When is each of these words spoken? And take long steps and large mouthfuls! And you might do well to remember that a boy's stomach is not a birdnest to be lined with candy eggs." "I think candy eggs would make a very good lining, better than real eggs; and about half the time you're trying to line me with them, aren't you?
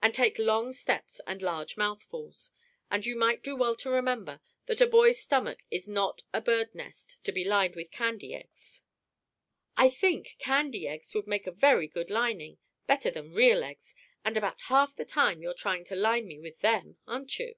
And 0.00 0.14
take 0.14 0.38
long 0.38 0.72
steps 0.72 1.20
and 1.26 1.42
large 1.42 1.76
mouthfuls! 1.76 2.50
And 2.90 3.04
you 3.04 3.14
might 3.14 3.42
do 3.42 3.54
well 3.54 3.76
to 3.76 3.90
remember 3.90 4.40
that 4.64 4.80
a 4.80 4.86
boy's 4.86 5.20
stomach 5.20 5.64
is 5.70 5.86
not 5.86 6.22
a 6.32 6.40
birdnest 6.40 7.22
to 7.24 7.30
be 7.32 7.44
lined 7.44 7.76
with 7.76 7.90
candy 7.90 8.32
eggs." 8.34 8.80
"I 9.76 9.90
think 9.90 10.36
candy 10.38 10.88
eggs 10.88 11.12
would 11.14 11.26
make 11.26 11.46
a 11.46 11.52
very 11.52 11.88
good 11.88 12.08
lining, 12.08 12.56
better 12.86 13.10
than 13.10 13.34
real 13.34 13.62
eggs; 13.62 13.94
and 14.24 14.38
about 14.38 14.62
half 14.62 14.96
the 14.96 15.04
time 15.04 15.42
you're 15.42 15.52
trying 15.52 15.84
to 15.84 15.94
line 15.94 16.26
me 16.26 16.38
with 16.40 16.60
them, 16.60 16.96
aren't 17.06 17.38
you? 17.38 17.56